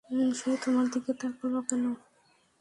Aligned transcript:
সে 0.35 0.51
তোমার 0.63 0.85
দিকে 0.93 1.11
তাকালো 1.21 1.59
কেন? 1.67 1.83